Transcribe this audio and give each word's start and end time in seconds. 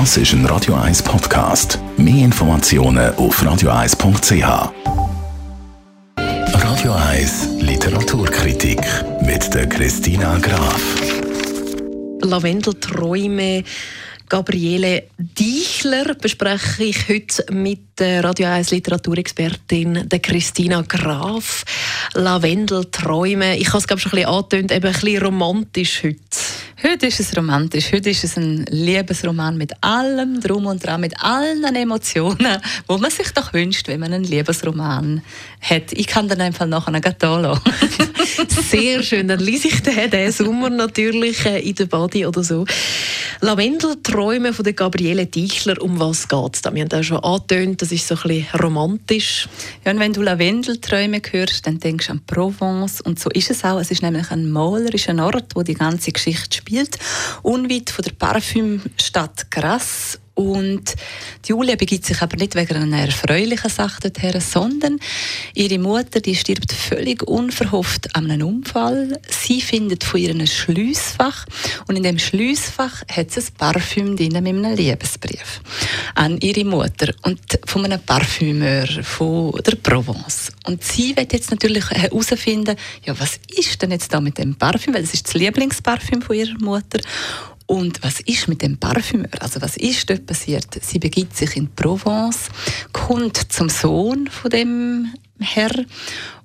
Das 0.00 0.16
ist 0.16 0.32
ein 0.32 0.44
Radio 0.46 0.74
1 0.74 1.04
Podcast. 1.04 1.78
Mehr 1.96 2.24
Informationen 2.24 3.14
auf 3.14 3.40
radio1.ch. 3.40 4.72
Radio 6.16 6.92
1 6.92 7.48
Literaturkritik 7.60 8.80
mit 9.22 9.54
der 9.54 9.68
Christina 9.68 10.36
Graf. 10.38 10.82
Lavendelträume. 12.22 13.62
Gabriele 14.28 15.04
Dichler 15.16 16.14
bespreche 16.16 16.82
ich 16.82 17.08
heute 17.08 17.52
mit 17.52 18.00
der 18.00 18.24
Radio 18.24 18.48
1 18.48 18.72
Literaturexpertin 18.72 20.08
der 20.08 20.18
Christina 20.18 20.82
Graf. 20.82 21.62
Lavendelträume. 22.14 23.58
Ich 23.58 23.68
habe 23.68 23.78
es 23.78 23.86
glaube 23.86 24.00
schon 24.00 24.10
ein 24.10 24.16
bisschen 24.16 24.34
angetönt, 24.34 24.72
eben 24.72 24.86
ein 24.86 24.92
bisschen 24.92 25.22
romantisch 25.22 26.02
heute. 26.02 26.18
Heute 26.86 27.06
ist 27.06 27.18
es 27.18 27.34
romantisch. 27.34 27.92
Heute 27.92 28.10
ist 28.10 28.24
es 28.24 28.36
ein 28.36 28.66
Liebesroman 28.68 29.56
mit 29.56 29.72
allem 29.80 30.38
drum 30.38 30.66
und 30.66 30.84
dran, 30.84 31.00
mit 31.00 31.14
allen 31.18 31.74
Emotionen, 31.74 32.58
wo 32.86 32.98
man 32.98 33.10
sich 33.10 33.30
doch 33.30 33.54
wünscht, 33.54 33.88
wenn 33.88 34.00
man 34.00 34.12
einen 34.12 34.24
Liebesroman 34.24 35.22
hat. 35.62 35.92
Ich 35.92 36.06
kann 36.06 36.28
dann 36.28 36.42
einfach 36.42 36.66
nachher 36.66 36.92
noch 36.92 37.62
Sehr 38.68 39.02
schön. 39.02 39.28
Dann 39.28 39.40
lese 39.40 39.68
ich 39.68 39.80
den, 39.80 40.10
den 40.10 40.30
Sommer 40.30 40.68
natürlich 40.68 41.46
äh, 41.46 41.66
in 41.66 41.74
der 41.74 41.86
Body 41.86 42.26
oder 42.26 42.44
so. 42.44 42.66
Lavendelträume 43.40 44.52
von 44.52 44.64
der 44.64 44.74
Gabriele 44.74 45.24
Dichler. 45.24 45.80
Um 45.80 45.98
was 45.98 46.28
geht 46.28 46.54
es 46.54 46.62
da? 46.62 46.74
Wir 46.74 46.84
haben 46.84 47.00
auch 47.00 47.02
schon 47.02 47.24
angetönt, 47.24 47.80
das 47.80 47.92
ist 47.92 48.06
so 48.06 48.14
ein 48.14 48.22
bisschen 48.22 48.60
romantisch. 48.60 49.48
Ja, 49.86 49.92
und 49.92 50.00
wenn 50.00 50.12
du 50.12 50.20
Lavendelträume 50.20 51.22
hörst, 51.30 51.66
dann 51.66 51.78
denkst 51.80 52.08
du 52.08 52.12
an 52.12 52.20
Provence. 52.26 53.00
Und 53.00 53.18
so 53.18 53.30
ist 53.30 53.50
es 53.50 53.64
auch. 53.64 53.80
Es 53.80 53.90
ist 53.90 54.02
nämlich 54.02 54.30
ein 54.30 54.50
malerischer 54.50 55.16
Ort, 55.24 55.54
wo 55.54 55.62
die 55.62 55.74
ganze 55.74 56.12
Geschichte 56.12 56.58
spielt. 56.58 56.73
Unweit 57.42 57.90
von 57.90 58.04
der 58.04 58.12
Parfümstadt 58.12 59.50
Grasse 59.50 60.18
und 60.34 60.94
Julia 61.46 61.76
begibt 61.76 62.04
sich 62.06 62.20
aber 62.20 62.36
nicht 62.36 62.56
wegen 62.56 62.74
einer 62.74 63.02
erfreulichen 63.02 63.70
Sache 63.70 64.00
dorthin, 64.00 64.40
sondern 64.40 64.98
ihre 65.54 65.78
Mutter 65.78 66.20
die 66.20 66.34
stirbt 66.34 66.72
völlig 66.72 67.22
unverhofft 67.22 68.14
an 68.16 68.30
einem 68.30 68.48
Unfall. 68.48 69.20
Sie 69.28 69.60
findet 69.60 70.02
von 70.02 70.20
ihr 70.20 70.30
ein 70.30 70.46
Schliessfach 70.46 71.46
und 71.86 71.96
in 71.96 72.02
dem 72.02 72.18
Schliessfach 72.18 73.02
hat 73.08 73.30
sie 73.30 73.40
ein 73.40 73.46
Parfüm 73.56 74.16
drin 74.16 74.32
mit 74.32 74.46
einem 74.46 74.74
Liebesbrief 74.74 75.60
an 76.16 76.38
ihre 76.38 76.64
Mutter 76.64 77.14
und 77.22 77.40
von 77.66 77.84
einem 77.84 78.00
Parfümeur 78.00 78.86
von 79.02 79.52
der 79.64 79.76
Provence. 79.76 80.50
Und 80.66 80.82
sie 80.82 81.16
wird 81.16 81.32
jetzt 81.32 81.50
natürlich 81.50 81.88
herausfinden, 81.90 82.76
ja, 83.04 83.18
was 83.18 83.38
ist 83.56 83.80
denn 83.82 83.92
jetzt 83.92 84.12
da 84.12 84.20
mit 84.20 84.38
dem 84.38 84.56
Parfüm, 84.56 84.94
weil 84.94 85.02
das 85.02 85.14
ist 85.14 85.26
das 85.26 85.34
Lieblingsparfüm 85.34 86.22
von 86.22 86.36
ihrer 86.36 86.58
Mutter 86.58 86.98
und 87.66 88.02
was 88.02 88.20
ist 88.20 88.48
mit 88.48 88.62
dem 88.62 88.76
Parfümeur? 88.76 89.40
Also 89.40 89.60
was 89.62 89.76
ist 89.76 90.08
dort 90.10 90.26
passiert? 90.26 90.66
Sie 90.82 90.98
begibt 90.98 91.36
sich 91.36 91.56
in 91.56 91.74
Provence, 91.74 92.48
kommt 92.92 93.52
zum 93.52 93.68
Sohn 93.68 94.26
von 94.26 94.50
dem 94.50 95.14
Herr 95.40 95.72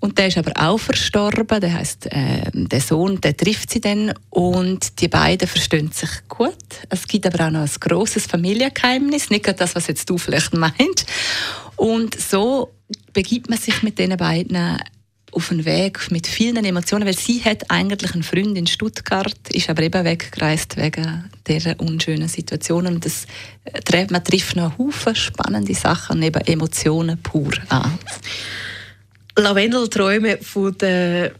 und 0.00 0.16
der 0.16 0.28
ist 0.28 0.38
aber 0.38 0.52
auch 0.56 0.78
verstorben. 0.78 1.60
Der 1.60 1.74
heißt, 1.74 2.06
äh, 2.06 2.50
der 2.52 2.80
Sohn, 2.80 3.20
der 3.20 3.36
trifft 3.36 3.70
sie 3.70 3.80
dann 3.80 4.14
und 4.30 5.00
die 5.00 5.08
beiden 5.08 5.48
verstehen 5.48 5.90
sich 5.92 6.10
gut. 6.28 6.56
Es 6.88 7.06
gibt 7.06 7.26
aber 7.26 7.46
auch 7.46 7.50
noch 7.50 7.60
ein 7.62 7.70
großes 7.80 8.26
Familiengeheimnis, 8.26 9.30
nicht 9.30 9.60
das, 9.60 9.74
was 9.74 9.88
jetzt 9.88 10.08
du 10.08 10.18
vielleicht 10.18 10.54
meinst. 10.56 11.06
Und 11.76 12.18
so 12.20 12.72
begibt 13.12 13.50
man 13.50 13.58
sich 13.58 13.82
mit 13.82 13.98
den 13.98 14.16
beiden 14.16 14.78
auf 15.32 15.50
einen 15.50 15.64
Weg 15.64 16.10
mit 16.10 16.26
vielen 16.26 16.64
Emotionen, 16.64 17.06
weil 17.06 17.16
sie 17.16 17.42
hat 17.44 17.70
eigentlich 17.70 18.14
einen 18.14 18.22
Freund 18.22 18.56
in 18.56 18.66
Stuttgart, 18.66 19.36
ist 19.52 19.68
aber 19.68 19.82
eben 19.82 20.04
weggereist 20.04 20.76
wegen 20.76 21.30
dieser 21.46 21.78
unschönen 21.80 22.28
Situationen. 22.28 22.96
Und 22.96 23.04
das, 23.04 23.26
äh, 23.64 24.06
man 24.10 24.24
trifft 24.24 24.56
noch 24.56 24.78
Haufen 24.78 25.14
spannende 25.14 25.74
Sachen, 25.74 26.22
eben 26.22 26.40
Emotionen 26.42 27.18
pur 27.22 27.52
an. 27.68 27.98
Lavendelträume 29.36 30.38
von 30.38 30.76
der 30.78 31.32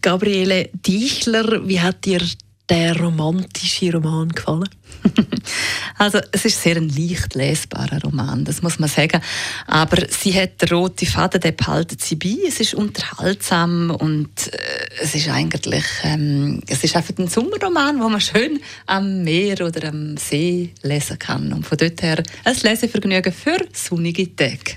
Gabriele 0.00 0.70
Dichler. 0.72 1.66
Wie 1.66 1.80
hat 1.80 2.04
dir 2.04 2.22
der 2.68 2.98
romantische 2.98 3.92
Roman 3.92 4.28
gefallen? 4.28 4.68
Also 5.96 6.20
es 6.32 6.44
ist 6.44 6.60
sehr 6.60 6.76
ein 6.76 6.88
leicht 6.88 7.34
lesbarer 7.34 8.00
Roman, 8.02 8.44
das 8.44 8.62
muss 8.62 8.78
man 8.78 8.88
sagen. 8.88 9.20
Aber 9.66 10.06
sie 10.08 10.34
hat 10.34 10.60
den 10.62 10.68
roten 10.70 11.06
Faden, 11.06 11.40
den 11.40 11.54
behalten 11.54 11.96
sie 12.00 12.16
bei. 12.16 12.36
Es 12.46 12.60
ist 12.60 12.74
unterhaltsam 12.74 13.90
und 13.90 14.52
äh, 14.52 14.58
es 15.00 15.14
ist 15.14 15.28
eigentlich 15.28 15.84
ähm, 16.02 16.60
es 16.66 16.82
ist 16.82 16.96
einfach 16.96 17.14
ein 17.18 17.28
Sommerroman, 17.28 18.00
wo 18.00 18.08
man 18.08 18.20
schön 18.20 18.60
am 18.86 19.22
Meer 19.22 19.60
oder 19.66 19.88
am 19.88 20.16
See 20.16 20.72
lesen 20.82 21.18
kann. 21.18 21.52
Und 21.52 21.66
von 21.66 21.78
dort 21.78 22.02
her 22.02 22.22
ein 22.44 22.56
Lesevergnügen 22.62 23.32
für 23.32 23.58
sonnige 23.72 24.34
Tage. 24.34 24.76